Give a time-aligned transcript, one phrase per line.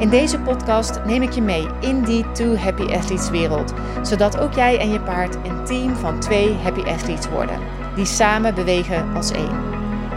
[0.00, 4.52] In deze podcast neem ik je mee in die Two Happy Athletes wereld, zodat ook
[4.52, 7.58] jij en je paard een team van twee Happy Athletes worden,
[7.94, 9.62] die samen bewegen als één.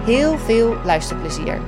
[0.05, 1.62] Heel veel luisterplezier.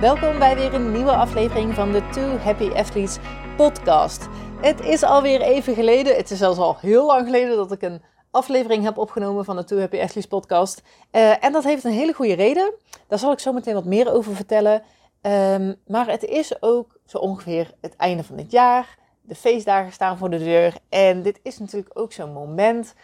[0.00, 3.18] Welkom bij weer een nieuwe aflevering van de Two Happy Athletes
[3.56, 4.28] podcast.
[4.60, 8.02] Het is alweer even geleden, het is zelfs al heel lang geleden dat ik een
[8.34, 10.82] aflevering heb opgenomen van de Two Happy Athletes podcast.
[11.12, 12.72] Uh, en dat heeft een hele goede reden.
[13.14, 14.82] Daar zal ik zo meteen wat meer over vertellen.
[15.22, 18.98] Um, maar het is ook zo ongeveer het einde van het jaar.
[19.22, 20.76] De feestdagen staan voor de deur.
[20.88, 22.94] En dit is natuurlijk ook zo'n moment,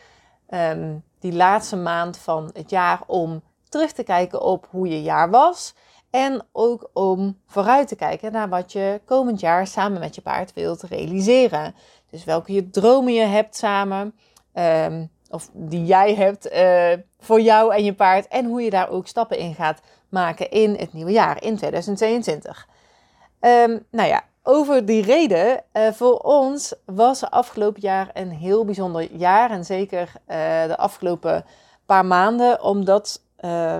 [0.49, 5.31] um, die laatste maand van het jaar, om terug te kijken op hoe je jaar
[5.31, 5.75] was.
[6.11, 10.53] En ook om vooruit te kijken naar wat je komend jaar samen met je paard
[10.53, 11.75] wilt realiseren.
[12.11, 14.15] Dus welke dromen je hebt samen.
[14.55, 18.29] Um, of die jij hebt uh, voor jou en je paard.
[18.29, 22.69] En hoe je daar ook stappen in gaat maken in het nieuwe jaar, in 2022.
[23.41, 28.65] Um, ehm, nou ja, over die reden, uh, voor ons was afgelopen jaar een heel
[28.65, 29.51] bijzonder jaar.
[29.51, 31.45] En zeker uh, de afgelopen
[31.87, 33.23] paar maanden, omdat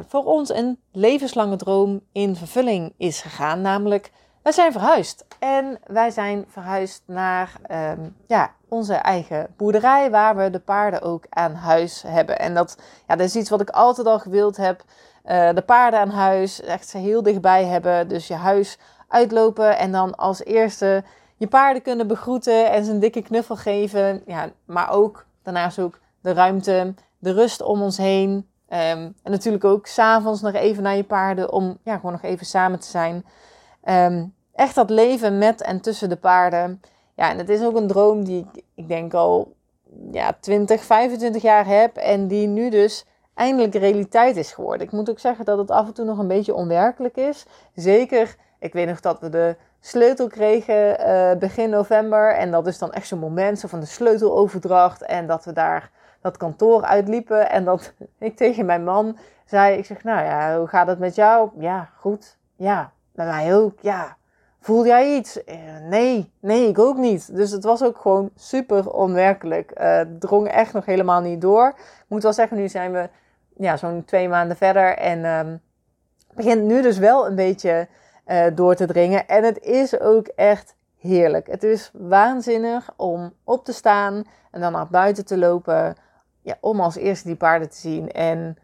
[0.09, 3.61] voor ons een levenslange droom in vervulling is gegaan.
[3.61, 4.11] Namelijk,
[4.43, 5.25] wij zijn verhuisd.
[5.39, 11.25] En wij zijn verhuisd naar um, ja, onze eigen boerderij, waar we de paarden ook
[11.29, 12.39] aan huis hebben.
[12.39, 14.85] En dat, ja, dat is iets wat ik altijd al gewild heb.
[15.27, 18.09] Uh, de paarden aan huis, echt ze heel dichtbij hebben.
[18.09, 21.05] Dus je huis uitlopen en dan als eerste
[21.37, 24.23] je paarden kunnen begroeten en ze een dikke knuffel geven.
[24.27, 28.31] Ja, maar ook daarnaast ook de ruimte, de rust om ons heen.
[28.69, 32.47] Um, en natuurlijk ook s'avonds nog even naar je paarden om ja, gewoon nog even
[32.47, 33.25] samen te zijn.
[33.85, 36.81] Um, echt dat leven met en tussen de paarden.
[37.15, 39.55] Ja, en het is ook een droom die ik, ik denk al
[40.13, 41.97] ja, 20, 25 jaar heb.
[41.97, 43.07] En die nu dus
[43.41, 44.87] eindelijk realiteit is geworden.
[44.87, 47.47] Ik moet ook zeggen dat het af en toe nog een beetje onwerkelijk is.
[47.75, 52.35] Zeker, ik weet nog dat we de sleutel kregen uh, begin november.
[52.35, 55.03] En dat is dan echt zo'n moment zo van de sleuteloverdracht.
[55.03, 55.91] En dat we daar
[56.21, 57.51] dat kantoor uitliepen.
[57.51, 61.15] En dat ik tegen mijn man zei, ik zeg, nou ja, hoe gaat het met
[61.15, 61.51] jou?
[61.59, 62.37] Ja, goed.
[62.57, 63.75] Ja, bij mij ook.
[63.81, 64.17] Ja,
[64.63, 65.45] Voel jij iets?
[65.45, 65.57] Eh,
[65.89, 67.37] nee, nee, ik ook niet.
[67.37, 69.81] Dus het was ook gewoon super onwerkelijk.
[69.81, 71.69] Uh, drong echt nog helemaal niet door.
[71.77, 73.09] Ik moet wel zeggen, nu zijn we
[73.61, 74.97] ja, zo'n twee maanden verder.
[74.97, 75.61] En um,
[76.35, 77.89] begint nu dus wel een beetje
[78.27, 79.29] uh, door te dringen.
[79.29, 81.47] En het is ook echt heerlijk.
[81.47, 85.97] Het is waanzinnig om op te staan en dan naar buiten te lopen.
[86.43, 88.13] Ja, om als eerste die paarden te zien.
[88.13, 88.57] En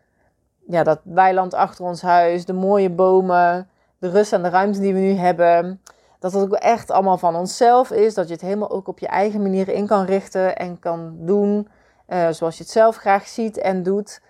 [0.66, 3.68] ja, dat weiland achter ons huis, de mooie bomen
[3.98, 5.82] de rust en de ruimte die we nu hebben.
[6.18, 8.14] Dat het ook echt allemaal van onszelf is.
[8.14, 11.68] Dat je het helemaal ook op je eigen manier in kan richten en kan doen.
[12.08, 14.20] Uh, zoals je het zelf graag ziet en doet.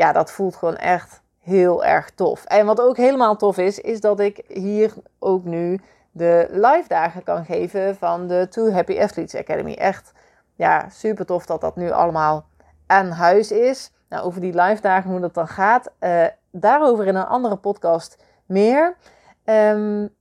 [0.00, 2.44] Ja, dat voelt gewoon echt heel erg tof.
[2.44, 5.80] En wat ook helemaal tof is, is dat ik hier ook nu
[6.10, 9.74] de live dagen kan geven van de Two Happy Athletes Academy.
[9.74, 10.12] Echt,
[10.54, 12.46] ja, super tof dat dat nu allemaal
[12.86, 13.92] aan huis is.
[14.08, 18.22] Nou, over die live dagen, hoe dat dan gaat, uh, daarover in een andere podcast
[18.46, 18.96] meer.
[19.44, 20.14] Um,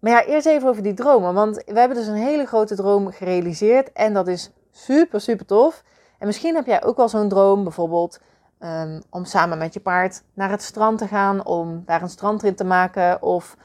[0.00, 1.34] maar ja, eerst even over die dromen.
[1.34, 3.92] Want we hebben dus een hele grote droom gerealiseerd.
[3.92, 5.82] En dat is super, super tof.
[6.18, 8.20] En misschien heb jij ook wel zo'n droom, bijvoorbeeld
[8.60, 11.46] um, om samen met je paard naar het strand te gaan.
[11.46, 13.22] Om daar een strandrit te maken.
[13.22, 13.56] Of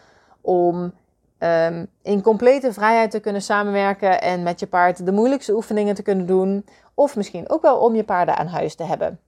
[0.41, 0.93] om
[1.39, 4.21] um, in complete vrijheid te kunnen samenwerken.
[4.21, 6.65] En met je paard de moeilijkste oefeningen te kunnen doen.
[6.93, 9.19] Of misschien ook wel om je paarden aan huis te hebben.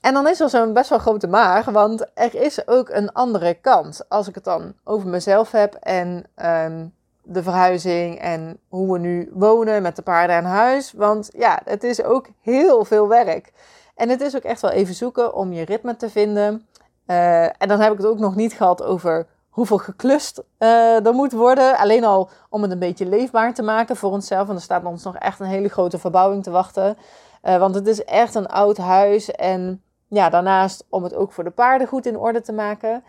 [0.00, 3.54] En dan is er zo'n best wel grote maar, want er is ook een andere
[3.54, 4.08] kant.
[4.08, 6.94] Als ik het dan over mezelf heb en um,
[7.24, 10.92] de verhuizing en hoe we nu wonen met de paarden aan huis.
[10.92, 13.52] Want ja, het is ook heel veel werk.
[13.94, 16.66] En het is ook echt wel even zoeken om je ritme te vinden.
[17.06, 21.14] Uh, en dan heb ik het ook nog niet gehad over hoeveel geklust uh, er
[21.14, 21.76] moet worden.
[21.76, 24.48] Alleen al om het een beetje leefbaar te maken voor onszelf.
[24.48, 26.96] En er staat ons nog echt een hele grote verbouwing te wachten.
[27.42, 31.44] Uh, want het is echt een oud huis en ja, daarnaast om het ook voor
[31.44, 33.04] de paarden goed in orde te maken.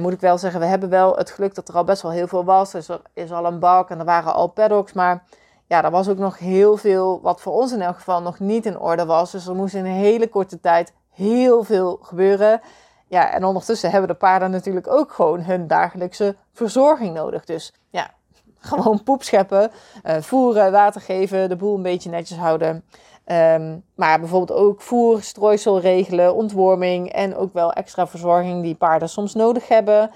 [0.00, 2.26] Moet ik wel zeggen, we hebben wel het geluk dat er al best wel heel
[2.26, 2.70] veel was.
[2.70, 4.92] Dus er is al een bak en er waren al paddocks.
[4.92, 5.24] Maar
[5.66, 8.66] ja, er was ook nog heel veel wat voor ons in elk geval nog niet
[8.66, 9.30] in orde was.
[9.30, 12.60] Dus er moest in een hele korte tijd heel veel gebeuren.
[13.08, 17.44] ja, en ondertussen hebben de paarden natuurlijk ook gewoon hun dagelijkse verzorging nodig.
[17.44, 18.10] Dus ja,
[18.70, 19.70] gewoon poep scheppen,
[20.04, 22.84] uh, voeren, water geven, de boel een beetje netjes houden.
[23.26, 29.08] Um, maar bijvoorbeeld ook voer, strooisel regelen, ontworming en ook wel extra verzorging die paarden
[29.08, 30.10] soms nodig hebben.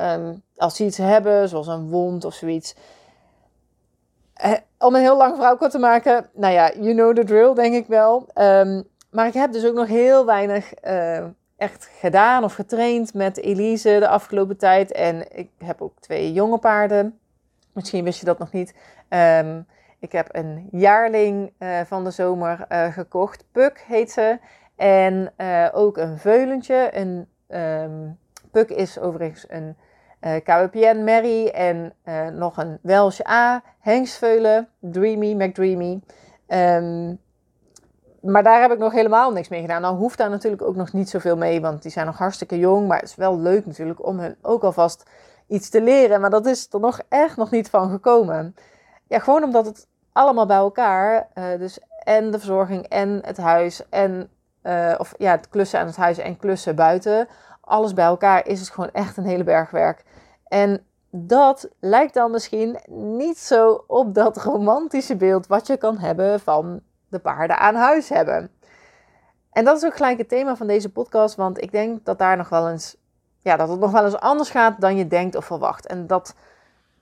[0.00, 2.74] Um, als ze iets hebben, zoals een wond of zoiets.
[4.44, 7.54] Uh, om een heel lang verhaal kort te maken, nou ja, you know the drill,
[7.54, 8.28] denk ik wel.
[8.34, 11.24] Um, maar ik heb dus ook nog heel weinig uh,
[11.56, 14.92] echt gedaan of getraind met Elise de afgelopen tijd.
[14.92, 17.18] En ik heb ook twee jonge paarden.
[17.72, 18.74] Misschien wist je dat nog niet.
[19.08, 19.66] Um,
[19.98, 23.44] ik heb een jaarling uh, van de zomer gekocht.
[23.52, 24.38] Puk heet ze.
[24.76, 25.32] En
[25.72, 26.90] ook een veulentje.
[26.92, 28.18] Een um,
[28.50, 29.76] Puk is overigens een
[30.44, 31.92] KWPN Mary en
[32.38, 33.62] nog een Welsh A.
[33.80, 34.68] Hengstveulen.
[34.80, 36.00] Dreamy, McDreamy.
[36.48, 37.18] Um,
[38.20, 39.80] maar daar heb ik nog helemaal niks mee gedaan.
[39.80, 42.88] Nou hoeft daar natuurlijk ook nog niet zoveel mee, want die zijn nog hartstikke jong.
[42.88, 45.10] Maar het is wel leuk natuurlijk om hun ook alvast
[45.46, 46.20] iets te leren.
[46.20, 48.54] Maar dat is er nog echt nog niet van gekomen.
[49.08, 53.88] Ja, gewoon omdat het allemaal bij elkaar, uh, dus en de verzorging en het huis
[53.88, 54.30] en,
[54.98, 57.28] of ja, het klussen aan het huis en klussen buiten.
[57.66, 60.04] Alles bij elkaar is het gewoon echt een hele berg werk.
[60.48, 66.40] En dat lijkt dan misschien niet zo op dat romantische beeld wat je kan hebben
[66.40, 68.50] van de paarden aan huis hebben.
[69.52, 72.36] En dat is ook gelijk het thema van deze podcast, want ik denk dat daar
[72.36, 72.96] nog wel eens,
[73.40, 75.86] ja, dat het nog wel eens anders gaat dan je denkt of verwacht.
[75.86, 76.34] En dat,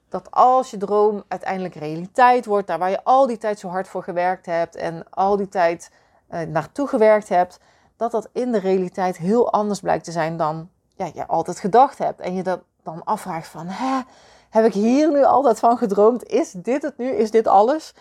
[0.09, 3.89] dat als je droom uiteindelijk realiteit wordt, daar waar je al die tijd zo hard
[3.89, 5.91] voor gewerkt hebt en al die tijd
[6.31, 7.61] uh, naartoe gewerkt hebt,
[7.97, 11.99] dat dat in de realiteit heel anders blijkt te zijn dan ja, je altijd gedacht
[11.99, 12.21] hebt.
[12.21, 14.01] En je dat dan afvraagt van, hè,
[14.51, 16.25] heb ik hier nu altijd van gedroomd?
[16.25, 17.11] Is dit het nu?
[17.11, 17.95] Is dit alles?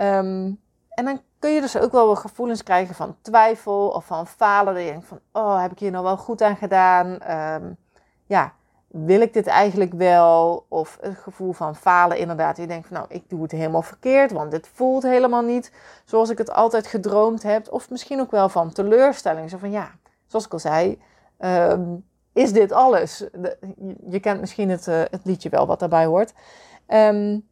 [0.00, 4.26] Um, en dan kun je dus ook wel wat gevoelens krijgen van twijfel of van
[4.26, 4.74] falen.
[4.74, 7.18] Dat je denkt van, oh, heb ik hier nou wel goed aan gedaan?
[7.30, 7.76] Um,
[8.26, 8.52] ja,
[8.88, 10.64] wil ik dit eigenlijk wel?
[10.68, 12.56] Of een gevoel van falen inderdaad.
[12.56, 15.72] Je denkt van, nou, ik doe het helemaal verkeerd, want dit voelt helemaal niet
[16.04, 17.72] zoals ik het altijd gedroomd heb.
[17.72, 19.50] Of misschien ook wel van teleurstelling.
[19.50, 19.90] Zo van, ja,
[20.26, 21.02] zoals ik al zei,
[21.38, 23.24] um, is dit alles?
[24.08, 26.32] je kent misschien het, uh, het liedje wel wat daarbij hoort.
[26.88, 27.46] Um,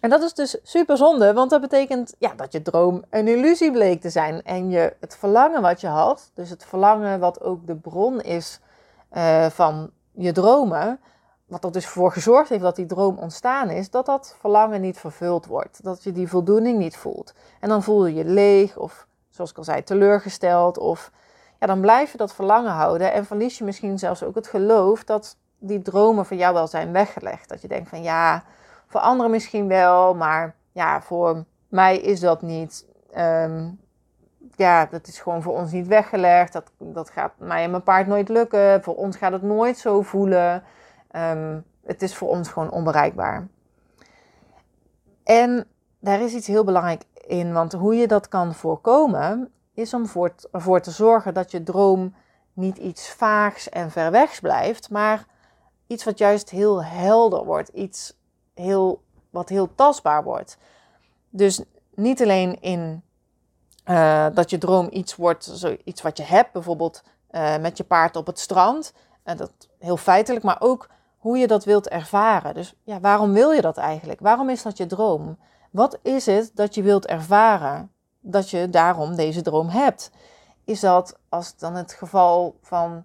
[0.00, 3.72] en dat is dus super zonde, want dat betekent ja, dat je droom een illusie
[3.72, 4.42] bleek te zijn.
[4.42, 8.60] En je het verlangen wat je had, dus het verlangen wat ook de bron is
[9.12, 11.00] uh, van je dromen,
[11.46, 14.98] wat er dus voor gezorgd heeft dat die droom ontstaan is, dat dat verlangen niet
[14.98, 15.84] vervuld wordt.
[15.84, 17.34] Dat je die voldoening niet voelt.
[17.60, 20.78] En dan voel je je leeg of, zoals ik al zei, teleurgesteld.
[20.78, 21.10] Of
[21.58, 25.04] ja, dan blijf je dat verlangen houden en verlies je misschien zelfs ook het geloof
[25.04, 27.48] dat die dromen voor jou wel zijn weggelegd.
[27.48, 28.44] Dat je denkt van ja
[28.88, 32.86] voor anderen misschien wel, maar ja, voor mij is dat niet.
[33.16, 33.80] Um,
[34.56, 36.52] ja, dat is gewoon voor ons niet weggelegd.
[36.52, 38.82] Dat, dat gaat mij en mijn paard nooit lukken.
[38.82, 40.62] Voor ons gaat het nooit zo voelen.
[41.16, 43.48] Um, het is voor ons gewoon onbereikbaar.
[45.24, 45.66] En
[45.98, 50.34] daar is iets heel belangrijk in, want hoe je dat kan voorkomen, is om voor
[50.52, 52.14] ervoor te zorgen dat je droom
[52.52, 55.26] niet iets vaags en ver weg blijft, maar
[55.86, 57.68] iets wat juist heel helder wordt.
[57.68, 58.18] Iets
[58.54, 60.58] heel, wat heel tastbaar wordt.
[61.30, 61.62] Dus
[61.94, 63.02] niet alleen in
[63.88, 67.84] uh, dat je droom iets wordt, zo, iets wat je hebt, bijvoorbeeld uh, met je
[67.84, 68.92] paard op het strand.
[69.22, 70.88] En dat heel feitelijk, maar ook
[71.18, 72.54] hoe je dat wilt ervaren.
[72.54, 74.20] Dus ja, waarom wil je dat eigenlijk?
[74.20, 75.38] Waarom is dat je droom?
[75.70, 77.92] Wat is het dat je wilt ervaren?
[78.20, 80.10] Dat je daarom deze droom hebt.
[80.64, 83.04] Is dat, als dan het geval van,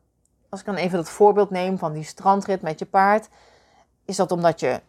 [0.50, 3.30] als ik dan even dat voorbeeld neem van die strandrit met je paard,
[4.06, 4.82] is dat omdat je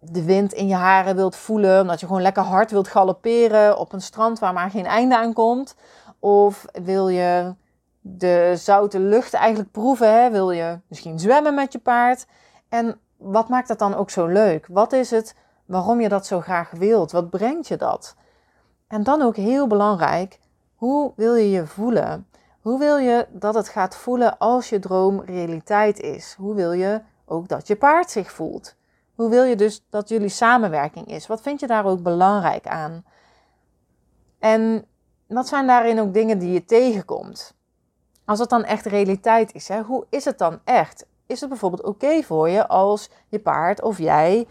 [0.00, 3.92] de wind in je haren wilt voelen, omdat je gewoon lekker hard wilt galopperen op
[3.92, 5.74] een strand waar maar geen einde aan komt?
[6.18, 7.54] Of wil je
[8.00, 10.12] de zoute lucht eigenlijk proeven?
[10.12, 10.30] Hè?
[10.30, 12.26] Wil je misschien zwemmen met je paard?
[12.68, 14.66] En wat maakt dat dan ook zo leuk?
[14.68, 15.34] Wat is het
[15.66, 17.12] waarom je dat zo graag wilt?
[17.12, 18.16] Wat brengt je dat?
[18.88, 20.38] En dan ook heel belangrijk,
[20.74, 22.26] hoe wil je je voelen?
[22.60, 26.34] Hoe wil je dat het gaat voelen als je droom realiteit is?
[26.38, 28.78] Hoe wil je ook dat je paard zich voelt?
[29.20, 31.26] Hoe wil je dus dat jullie samenwerking is?
[31.26, 33.04] Wat vind je daar ook belangrijk aan?
[34.38, 34.86] En
[35.26, 37.54] wat zijn daarin ook dingen die je tegenkomt?
[38.24, 41.06] Als het dan echt realiteit is, hè, hoe is het dan echt?
[41.26, 44.46] Is het bijvoorbeeld oké voor je als je paard of jij uh,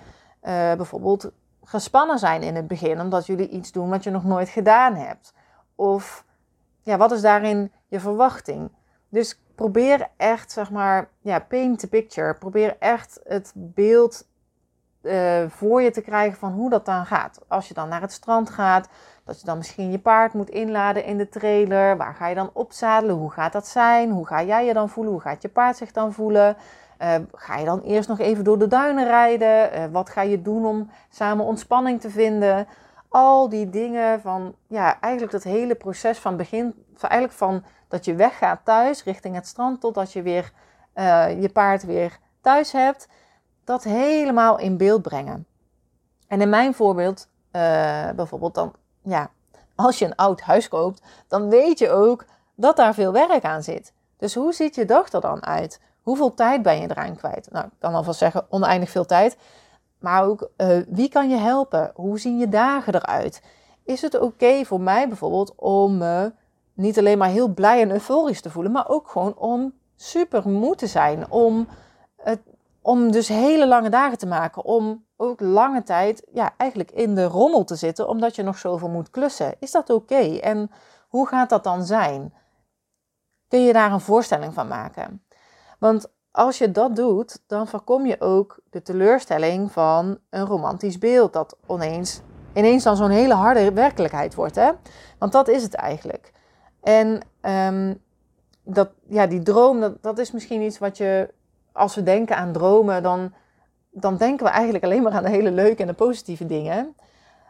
[0.74, 1.32] bijvoorbeeld
[1.64, 5.34] gespannen zijn in het begin, omdat jullie iets doen wat je nog nooit gedaan hebt?
[5.76, 6.26] Of
[6.82, 8.72] ja, wat is daarin je verwachting?
[9.10, 12.34] Dus probeer echt, zeg maar, ja, paint the picture.
[12.34, 14.28] Probeer echt het beeld
[15.02, 17.42] eh, voor je te krijgen van hoe dat dan gaat.
[17.48, 18.90] Als je dan naar het strand gaat,
[19.24, 21.98] dat je dan misschien je paard moet inladen in de trailer.
[21.98, 23.16] Waar ga je dan opzadelen?
[23.16, 24.12] Hoe gaat dat zijn?
[24.12, 25.14] Hoe ga jij je dan voelen?
[25.14, 26.58] Hoe gaat je paard zich dan voelen?
[27.02, 29.74] Uh, ga je dan eerst nog even door de duinen rijden?
[29.74, 32.68] Uh, wat ga je doen om samen ontspanning te vinden?
[33.10, 38.06] Al die dingen van, ja, eigenlijk dat hele proces van begin, van eigenlijk van dat
[38.06, 40.52] je weggaat thuis richting het strand totdat je weer
[41.40, 43.08] je paard weer thuis hebt,
[43.70, 45.46] dat helemaal in beeld brengen.
[46.28, 47.28] En in mijn voorbeeld,
[48.16, 49.30] bijvoorbeeld dan, ja,
[49.76, 53.64] als je een oud huis koopt, dan weet je ook dat daar veel werk aan
[53.64, 53.94] zit.
[54.18, 55.82] Dus hoe ziet je dag er dan uit?
[56.02, 57.52] Hoeveel tijd ben je eraan kwijt?
[57.52, 59.38] Nou, ik kan alvast zeggen oneindig veel tijd.
[60.00, 61.92] Maar ook uh, wie kan je helpen?
[61.96, 63.42] Hoe zien je dagen eruit?
[63.84, 66.32] Is het oké voor mij bijvoorbeeld om me
[66.74, 70.76] niet alleen maar heel blij en euforisch te voelen, maar ook gewoon om super moe
[70.76, 71.32] te zijn.
[71.32, 71.68] Om,
[72.24, 72.40] het,
[72.90, 74.64] om dus hele lange dagen te maken.
[74.64, 78.90] Om ook lange tijd ja, eigenlijk in de rommel te zitten, omdat je nog zoveel
[78.90, 79.56] moet klussen.
[79.60, 80.38] Is dat oké?
[80.38, 80.72] En
[81.08, 82.34] hoe gaat dat dan zijn?
[83.48, 85.24] Kun je daar een voorstelling van maken?
[85.80, 91.34] Want als je dat doet, dan voorkom je ook de teleurstelling van een romantisch beeld
[91.34, 92.22] dat ineens,
[92.54, 94.56] ineens dan zo'n hele harde werkelijkheid wordt.
[94.56, 94.72] Hè?
[95.20, 96.32] Want dat is het eigenlijk.
[96.82, 98.02] En um,
[98.64, 101.34] dat, ja, die droom, dat, dat is misschien iets wat je,
[101.80, 103.34] als we denken aan dromen, dan,
[103.92, 106.96] dan denken we eigenlijk alleen maar aan de hele leuke en de positieve dingen.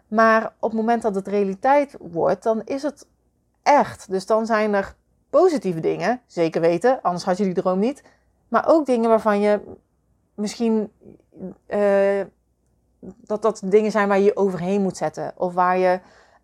[0.07, 3.07] Maar op het moment dat het realiteit wordt, dan is het
[3.63, 4.09] echt.
[4.09, 4.95] Dus dan zijn er
[5.29, 8.03] positieve dingen, zeker weten, anders had je die droom niet.
[8.47, 9.59] Maar ook dingen waarvan je
[10.33, 10.91] misschien
[11.67, 12.21] uh,
[13.01, 15.33] dat dat dingen zijn waar je je overheen moet zetten.
[15.37, 15.99] Of waar je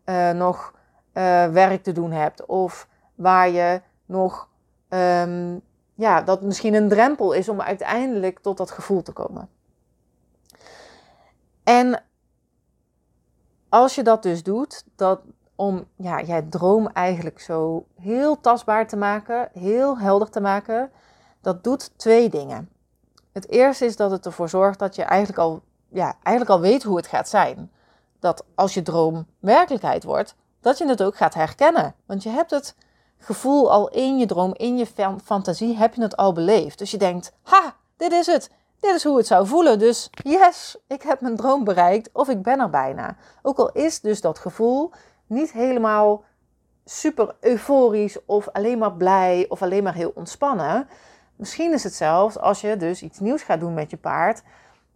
[0.05, 0.73] uh, nog
[1.13, 2.45] uh, werk te doen hebt.
[2.45, 4.49] Of waar je nog,
[4.89, 5.61] um,
[5.95, 9.49] ja, dat misschien een drempel is om uiteindelijk tot dat gevoel te komen.
[11.63, 12.03] En
[13.69, 15.21] als je dat dus doet, dat
[15.55, 20.91] om ja, jij droom eigenlijk zo heel tastbaar te maken, heel helder te maken,
[21.41, 22.69] dat doet twee dingen.
[23.31, 26.83] Het eerste is dat het ervoor zorgt dat je eigenlijk al, ja, eigenlijk al weet
[26.83, 27.71] hoe het gaat zijn.
[28.19, 31.95] Dat als je droom werkelijkheid wordt, dat je het ook gaat herkennen.
[32.05, 32.75] Want je hebt het
[33.17, 34.85] gevoel al in je droom, in je
[35.23, 36.77] fantasie, heb je het al beleefd.
[36.77, 38.49] Dus je denkt, ha, dit is het.
[38.79, 39.79] Dit is hoe het zou voelen.
[39.79, 43.15] Dus yes, ik heb mijn droom bereikt of ik ben er bijna.
[43.41, 44.91] Ook al is dus dat gevoel
[45.27, 46.23] niet helemaal
[46.85, 50.87] super euforisch of alleen maar blij of alleen maar heel ontspannen.
[51.35, 54.41] Misschien is het zelfs als je dus iets nieuws gaat doen met je paard,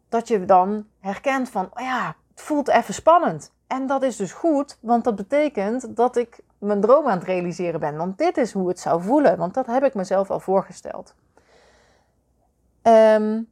[0.10, 3.52] dat je dan herkent van, oh ja, het voelt even spannend.
[3.70, 7.80] En dat is dus goed, want dat betekent dat ik mijn droom aan het realiseren
[7.80, 7.98] ben.
[7.98, 11.16] Want dit is hoe het zou voelen, want dat heb ik mezelf al voorgesteld.
[12.84, 13.50] Um,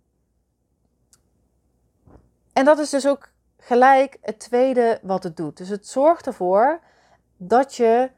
[2.54, 5.58] en dat is dus ook gelijk het tweede wat het doet.
[5.58, 6.80] Dus het zorgt ervoor
[7.38, 8.10] dat je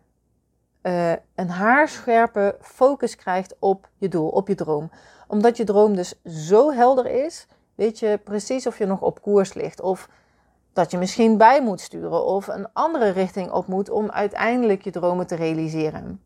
[0.83, 4.91] uh, een haarscherpe focus krijgt op je doel, op je droom.
[5.27, 9.53] Omdat je droom dus zo helder is, weet je precies of je nog op koers
[9.53, 9.81] ligt.
[9.81, 10.09] Of
[10.79, 14.91] dat je misschien bij moet sturen of een andere richting op moet om uiteindelijk je
[14.91, 16.23] dromen te realiseren.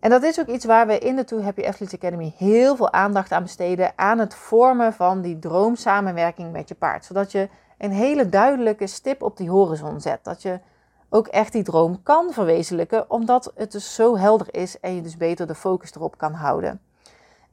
[0.00, 2.92] En dat is ook iets waar we in de Too Happy Athletes Academy heel veel
[2.92, 3.92] aandacht aan besteden.
[3.96, 7.04] Aan het vormen van die droomsamenwerking met je paard.
[7.04, 10.24] Zodat je een hele duidelijke stip op die horizon zet.
[10.24, 10.60] Dat je
[11.08, 15.16] ook echt die droom kan verwezenlijken, omdat het dus zo helder is en je dus
[15.16, 16.80] beter de focus erop kan houden.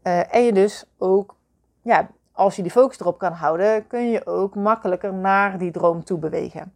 [0.04, 1.36] Uh, en je dus ook,
[1.82, 6.04] ja, als je die focus erop kan houden, kun je ook makkelijker naar die droom
[6.04, 6.74] toe bewegen.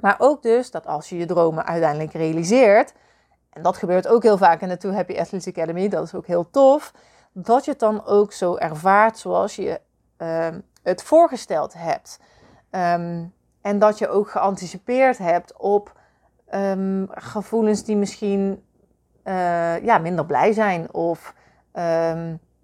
[0.00, 2.94] Maar ook dus dat als je je dromen uiteindelijk realiseert,
[3.50, 6.26] en dat gebeurt ook heel vaak in de Too Happy Athletes Academy, dat is ook
[6.26, 6.92] heel tof,
[7.32, 9.80] dat je het dan ook zo ervaart zoals je
[10.18, 10.48] uh,
[10.82, 12.20] het voorgesteld hebt.
[12.70, 16.00] Um, en dat je ook geanticipeerd hebt op
[16.54, 18.64] um, gevoelens die misschien
[19.24, 21.34] uh, ja, minder blij zijn of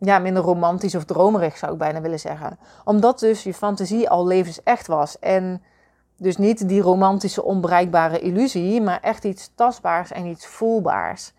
[0.00, 2.58] ja, minder romantisch of dromerig zou ik bijna willen zeggen.
[2.84, 5.62] Omdat dus je fantasie al levensecht was en
[6.16, 11.32] dus niet die romantische onbereikbare illusie, maar echt iets tastbaars en iets voelbaars.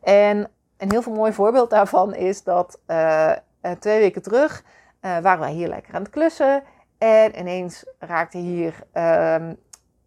[0.00, 3.32] En een heel veel mooi voorbeeld daarvan is dat uh,
[3.78, 4.62] twee weken terug
[5.00, 6.62] uh, waren wij hier lekker aan het klussen.
[6.98, 9.56] En ineens raakte hier um,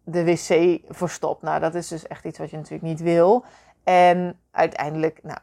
[0.04, 1.42] de wc verstopt.
[1.42, 3.44] Nou, dat is dus echt iets wat je natuurlijk niet wil.
[3.84, 5.38] En uiteindelijk, nou,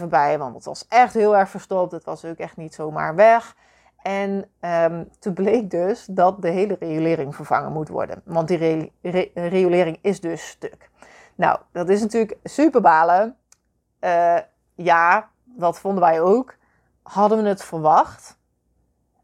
[0.00, 1.92] erbij, want het was echt heel erg verstopt.
[1.92, 3.56] Het was ook echt niet zomaar weg.
[4.02, 8.22] En um, toen bleek dus dat de hele riolering vervangen moet worden.
[8.24, 10.90] Want die re riolering is dus stuk.
[11.34, 13.36] Nou, dat is natuurlijk super balen.
[14.00, 14.38] Uh,
[14.74, 16.54] ja, wat vonden wij ook?
[17.02, 18.38] Hadden we het verwacht?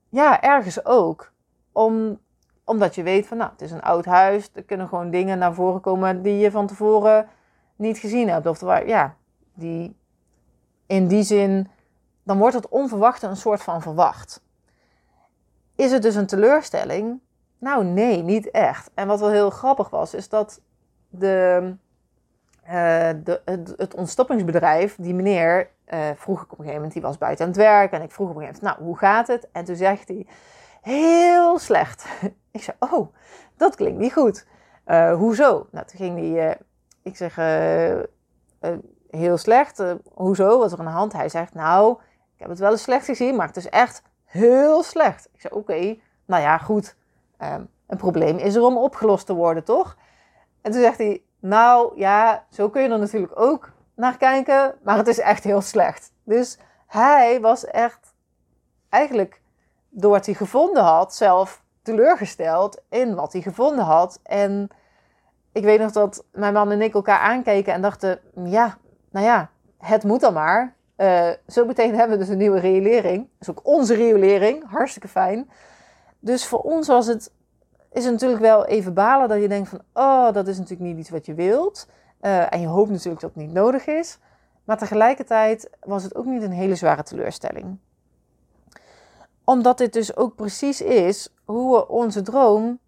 [0.09, 1.33] Ja, ergens ook.
[1.73, 2.19] Om,
[2.65, 4.51] omdat je weet van, nou, het is een oud huis.
[4.55, 7.29] Er kunnen gewoon dingen naar voren komen die je van tevoren
[7.83, 8.47] niet gezien hebt.
[8.47, 9.17] Of waar, ja,
[9.55, 9.97] die
[10.87, 11.71] in die zin,
[12.23, 14.43] dan wordt het onverwachte een soort van verwacht.
[15.75, 17.21] Is het dus een teleurstelling?
[17.59, 18.91] Nou, nee, niet echt.
[18.95, 20.61] En wat wel heel grappig was, is dat
[21.09, 21.75] de,
[22.65, 22.71] uh,
[23.25, 27.19] de, het, het, ontstoppingsbedrijf, die meneer, uh, vroeg ik op een gegeven moment, die was
[27.19, 27.93] buiten aan het werk.
[27.93, 29.49] En ik vroeg op een gegeven moment, nou, hoe gaat het?
[29.53, 30.27] En toen zegt hij,
[30.83, 32.07] heel slecht.
[32.51, 33.15] ik zei, oh,
[33.57, 34.47] dat klinkt niet goed.
[34.87, 35.67] Uh, hoezo?
[35.71, 36.59] Nou, toen ging hij,
[37.03, 37.37] ik zeg,
[39.11, 39.83] heel slecht.
[40.15, 40.59] hoezo?
[40.59, 41.13] Wat er aan de hand?
[41.13, 41.93] Hij zegt, nou,
[42.35, 45.29] ik heb het wel eens slecht gezien, maar het is echt heel slecht.
[45.33, 46.97] Ik zei, oké, nou ja, goed.
[47.39, 49.97] Um, een probleem is er om opgelost te worden, toch?
[50.63, 54.97] En toen zegt hij, nou ja, zo kun je er natuurlijk ook naar kijken, maar
[54.97, 56.13] het is echt heel slecht.
[56.25, 58.15] Dus hij was echt
[58.89, 59.43] eigenlijk
[59.89, 64.21] door wat hij gevonden had, zelf teleurgesteld in wat hij gevonden had.
[64.23, 64.69] En
[65.53, 68.79] ik weet nog dat mijn man en ik elkaar aankeken en dachten, ja,
[69.11, 70.75] nou ja, het moet dan maar.
[70.97, 73.19] Uh, zo meteen hebben we dus een nieuwe riolering.
[73.19, 75.51] Dat is ook onze riolering, hartstikke fijn.
[76.19, 77.33] Dus voor ons was het
[77.93, 80.99] is het natuurlijk wel even balen dat je denkt van, oh, dat is natuurlijk niet
[80.99, 81.87] iets wat je wilt.
[82.21, 84.19] Uh, en je hoopt natuurlijk dat het niet nodig is.
[84.65, 87.79] Maar tegelijkertijd was het ook niet een hele zware teleurstelling.
[89.45, 92.82] Omdat dit dus ook precies is hoe we onze droom eh,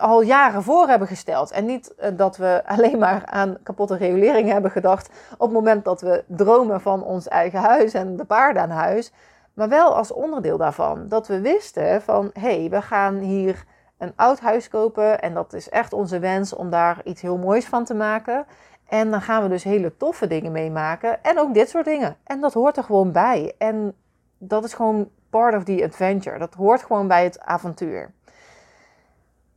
[0.00, 1.50] al jaren voor hebben gesteld.
[1.50, 5.84] En niet uh, dat we alleen maar aan kapotte regulering hebben gedacht op het moment
[5.84, 9.12] dat we dromen van ons eigen huis en de paarden aan huis.
[9.54, 11.08] Maar wel als onderdeel daarvan.
[11.08, 13.64] Dat we wisten van hé, hey, we gaan hier
[13.98, 15.20] een oud huis kopen.
[15.20, 18.46] En dat is echt onze wens om daar iets heel moois van te maken.
[18.88, 21.22] En dan gaan we dus hele toffe dingen meemaken.
[21.22, 22.16] En ook dit soort dingen.
[22.24, 23.54] En dat hoort er gewoon bij.
[23.58, 23.94] En
[24.38, 26.38] dat is gewoon part of the adventure.
[26.38, 28.10] Dat hoort gewoon bij het avontuur.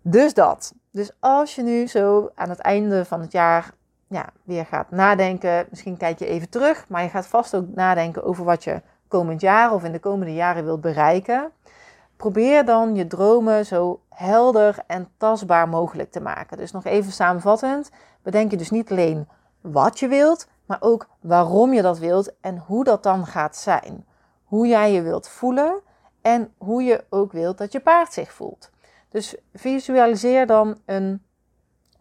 [0.03, 0.73] Dus dat.
[0.91, 3.73] Dus als je nu zo aan het einde van het jaar
[4.07, 5.65] ja, weer gaat nadenken.
[5.69, 6.85] Misschien kijk je even terug.
[6.87, 10.33] Maar je gaat vast ook nadenken over wat je komend jaar of in de komende
[10.33, 11.51] jaren wilt bereiken,
[12.17, 16.57] probeer dan je dromen zo helder en tastbaar mogelijk te maken.
[16.57, 17.89] Dus nog even samenvattend,
[18.21, 19.27] bedenk je dus niet alleen
[19.61, 24.05] wat je wilt, maar ook waarom je dat wilt en hoe dat dan gaat zijn.
[24.43, 25.79] Hoe jij je wilt voelen
[26.21, 28.71] en hoe je ook wilt dat je paard zich voelt.
[29.13, 31.21] Dus visualiseer dan een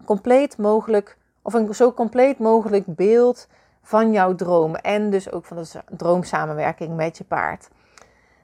[0.05, 3.48] compleet mogelijk of een zo compleet mogelijk beeld
[3.83, 4.75] van jouw droom.
[4.75, 7.68] En dus ook van de droomsamenwerking met je paard.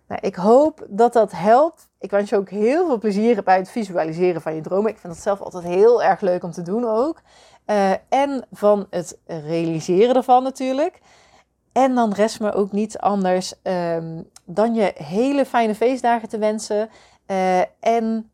[0.09, 1.89] Nou, ik hoop dat dat helpt.
[1.99, 4.91] Ik wens je ook heel veel plezier bij het visualiseren van je dromen.
[4.91, 7.21] Ik vind het zelf altijd heel erg leuk om te doen ook.
[7.67, 11.01] Uh, en van het realiseren ervan natuurlijk.
[11.73, 16.89] En dan rest me ook niets anders um, dan je hele fijne feestdagen te wensen.
[17.27, 18.31] Uh, en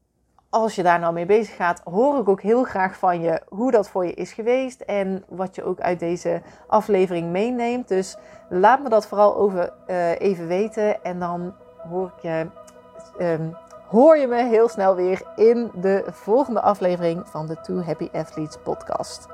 [0.55, 3.71] als je daar nou mee bezig gaat, hoor ik ook heel graag van je hoe
[3.71, 7.89] dat voor je is geweest en wat je ook uit deze aflevering meeneemt.
[7.89, 8.17] Dus
[8.49, 11.55] laat me dat vooral over, uh, even weten en dan
[11.89, 12.47] hoor, ik je,
[13.21, 13.57] um,
[13.89, 18.59] hoor je me heel snel weer in de volgende aflevering van de Two Happy Athletes
[18.63, 19.34] podcast.